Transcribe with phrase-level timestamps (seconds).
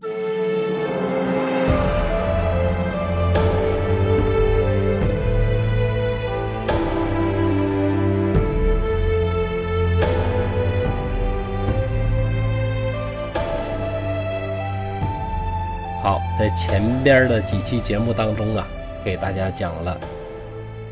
[0.00, 0.08] 好，
[16.38, 18.66] 在前边的几期节目当中啊，
[19.04, 20.00] 给大家讲了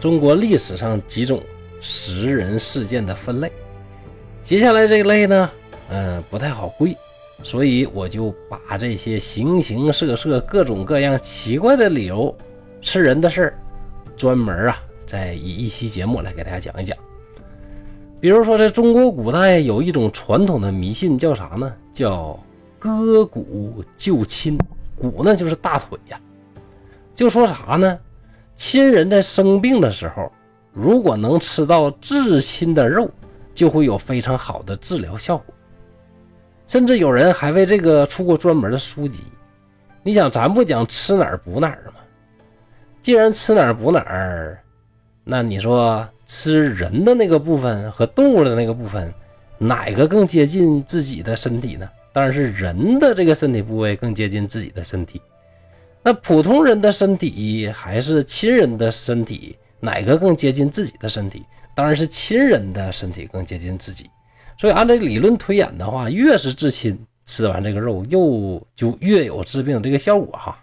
[0.00, 1.42] 中国历史上几种
[1.82, 3.52] 食人事件的分类。
[4.42, 5.50] 接下来这一类呢，
[5.90, 6.96] 嗯，不太好归，
[7.44, 12.34] 所以我就把这些形形色色、各种各样奇怪的理由
[12.80, 13.54] 吃人的事儿，
[14.16, 16.96] 专门啊，再以一期节目来给大家讲一讲。
[18.18, 21.70] 比如说，在中国古代有一种传统的迷信，叫啥呢？
[21.92, 22.42] 叫
[22.78, 24.58] 割骨救亲。
[24.96, 26.18] 骨呢，就是大腿呀。
[27.14, 27.98] 就说啥呢？
[28.56, 30.32] 亲人在生病的时候，
[30.72, 33.10] 如果能吃到至亲的肉，
[33.54, 35.53] 就会有非常好的治疗效果。
[36.66, 39.24] 甚至有人还为这个出过专门的书籍。
[40.02, 42.00] 你想，咱不讲吃哪儿补哪儿吗？
[43.00, 44.58] 既然吃哪儿补哪儿，
[45.24, 49.12] 那你说吃人的那个部分和动物的那个部分，
[49.58, 51.88] 哪个更接近自己的身体呢？
[52.12, 55.20] 当然是人的这个身体部位更接近自己的身体，
[56.02, 61.44] 那普通人的身体还是亲人的身体，哪个更接近自己的身体？
[61.74, 64.08] 当然是亲人的身体更接近自己。
[64.56, 70.58] 所以按照理论推演的话，越是至亲，吃完这个肉又就越有治病这个效果哈。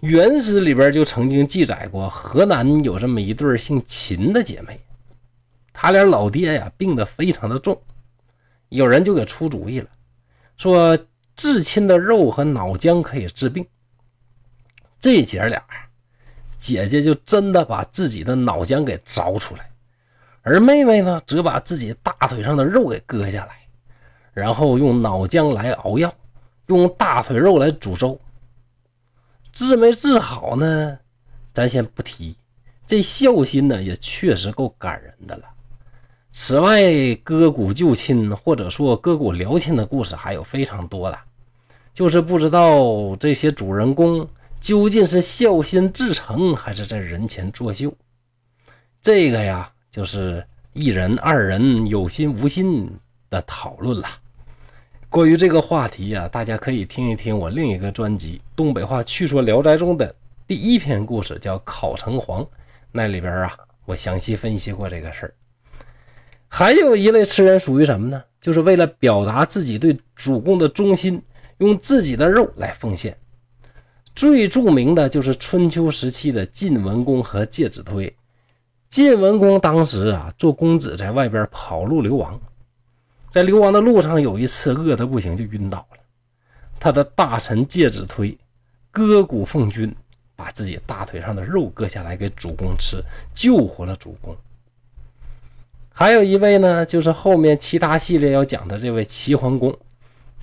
[0.00, 4.80] 原始里边就曾经记载过，河南有这么一对姓秦的姐妹，
[5.72, 7.80] 她俩老爹呀病得非常的重，
[8.68, 9.88] 有人就给出主意了。
[10.56, 10.98] 说
[11.36, 13.64] 至亲的肉和脑浆可以治病，
[15.00, 15.62] 这姐俩，
[16.58, 19.70] 姐姐就真的把自己的脑浆给凿出来，
[20.42, 23.56] 而妹妹呢，则把自己大腿上的肉给割下来，
[24.32, 26.12] 然后用脑浆来熬药，
[26.66, 28.20] 用大腿肉来煮粥。
[29.52, 30.98] 治没治好呢？
[31.52, 32.34] 咱先不提，
[32.86, 35.44] 这孝心呢，也确实够感人的了。
[36.32, 41.18] 此外，割骨救亲或者说割骨疗亲的故事还有非常多的，
[41.92, 44.26] 就是不知道这些主人公
[44.58, 47.92] 究竟是孝心至诚，还是在人前作秀。
[49.02, 50.42] 这个呀，就是
[50.72, 52.90] 一人、二人有心无心
[53.28, 54.08] 的讨论了。
[55.10, 60.14] 关于这个话题呀，大家可以听一听我另一个专辑《东北话趣说聊斋》中的
[60.46, 62.42] 第一篇故事，叫《考城隍》，
[62.90, 63.54] 那里边啊，
[63.84, 65.34] 我详细分析过这个事儿。
[66.48, 68.24] 还有一类吃人属于什么呢？
[68.40, 71.22] 就是为了表达自己对主公的忠心，
[71.58, 73.14] 用自己的肉来奉献。
[74.14, 78.16] 最著名的就是春秋时期的晋文公和介子推。
[78.92, 82.38] 晋文公当时啊，做公子在外边跑路流亡，
[83.30, 85.98] 在流亡的路上，有一次饿得不行就晕倒了。
[86.78, 88.36] 他的大臣介子推
[88.90, 89.96] 割骨奉君，
[90.36, 93.02] 把自己大腿上的肉割下来给主公吃，
[93.32, 94.36] 救活了主公。
[95.90, 99.74] 还有一位呢，就是后面其他系列要讲的这位齐桓公，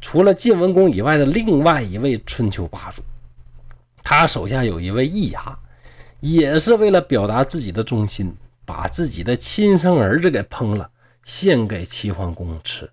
[0.01, 3.03] 除了晋文公以外的另外一位春秋霸主，
[4.03, 5.55] 他手下有一位易牙，
[6.19, 8.35] 也是为了表达自己的忠心，
[8.65, 10.89] 把自己的亲生儿子给烹了，
[11.23, 12.89] 献给齐桓公吃。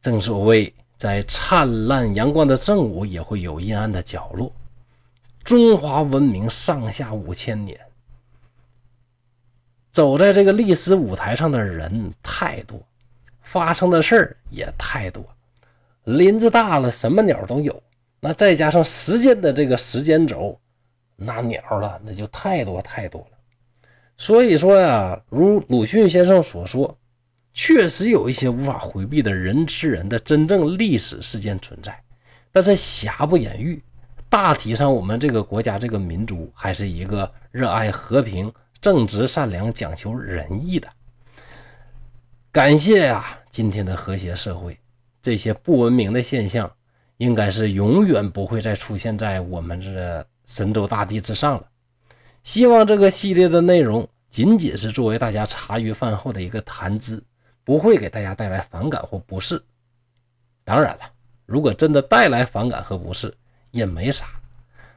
[0.00, 4.52] 正所谓，在灿烂阳光的正午，也会有阴暗的角落。
[5.44, 7.78] 中华文明上下五千年。
[9.90, 12.80] 走在这个历史舞台上的人太多，
[13.42, 15.24] 发生的事儿也太多。
[16.04, 17.82] 林子大了，什么鸟都有。
[18.20, 20.58] 那再加上时间的这个时间轴，
[21.20, 23.38] 那鸟了那就太多太多了。
[24.16, 26.96] 所以说呀，如鲁迅先生所说，
[27.52, 32.00] 确实有一些无法回避的人吃人的真正历史事件存在。
[32.52, 33.82] 但是瑕不掩瑜，
[34.28, 38.52] 大体上我们这个国家这个民族还是一个热爱和平。
[38.80, 40.88] 正直善良、讲求仁义的，
[42.52, 43.36] 感谢呀！
[43.50, 44.78] 今天的和谐社会，
[45.20, 46.70] 这些不文明的现象，
[47.16, 51.68] 应该是永远不会再出现在我们这神州大地之上了。
[52.42, 57.22] 希望这个系列的内容仅仅是作为大家茶余饭后的一个谈资，
[57.62, 59.62] 不会给大家带来反感或不适。
[60.64, 61.02] 当然了，
[61.44, 63.32] 如果真的带来反感和不适，
[63.70, 64.26] 也没啥。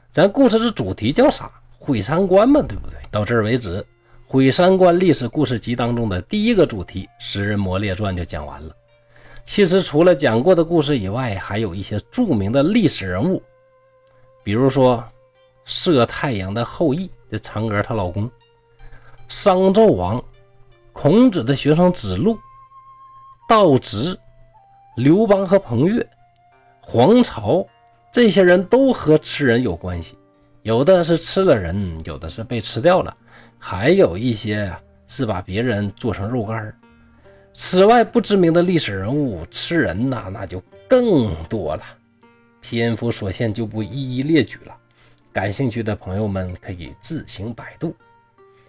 [0.10, 1.52] 咱故事的主题叫啥？
[1.78, 2.96] 毁三观嘛，对不对？
[3.12, 3.82] 到这儿为止，
[4.26, 8.74] 《毁三观历史故事集》当中的第一个主题《食人魔列传》就讲完了。
[9.44, 13.42] 其实除了讲过的故事以外，还有一些著名的历史人物，
[14.44, 15.04] 比如说
[15.72, 18.28] 射太阳的后羿，这嫦娥她老公；
[19.30, 20.22] 商纣王、
[20.92, 22.38] 孔子的学生子路、
[23.48, 24.20] 道直、
[24.98, 26.06] 刘邦和彭越、
[26.82, 27.66] 黄巢，
[28.12, 30.18] 这些人都和吃人有关系，
[30.62, 33.16] 有的是吃了人，有的是被吃掉了，
[33.58, 34.70] 还有一些
[35.08, 36.76] 是把别人做成肉干
[37.54, 41.84] 此外，不知名的历史人物吃人呐，那就更多了。
[42.60, 44.76] 篇幅所限，就不一一列举了。
[45.34, 47.96] 感兴趣的朋友们可以自行百度。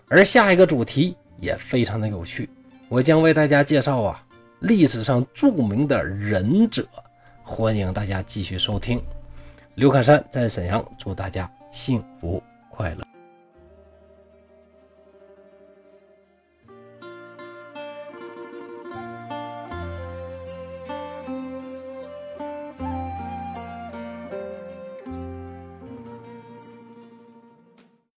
[0.09, 2.49] 而下一个主题也非常的有趣，
[2.89, 4.25] 我将为大家介绍啊
[4.61, 6.87] 历史上著名的忍者，
[7.43, 9.03] 欢迎大家继续收听。
[9.75, 13.12] 刘侃山在沈阳，祝大家幸福快乐。